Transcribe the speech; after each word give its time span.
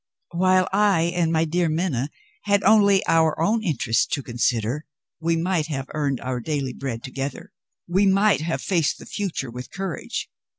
While 0.31 0.67
I 0.73 1.13
and 1.15 1.31
my 1.31 1.45
dear 1.45 1.69
Minna 1.69 2.09
had 2.45 2.63
only 2.63 3.05
our 3.07 3.39
own 3.39 3.61
interests 3.63 4.07
to 4.07 4.23
consider, 4.23 4.87
we 5.19 5.35
might 5.35 5.67
have 5.67 5.85
earned 5.93 6.19
our 6.21 6.39
daily 6.39 6.73
bread 6.73 7.03
together; 7.03 7.51
we 7.87 8.07
might 8.07 8.41
have 8.41 8.63
faced 8.63 8.97
the 8.97 9.05
future 9.05 9.51
with 9.51 9.69
courage. 9.69 10.27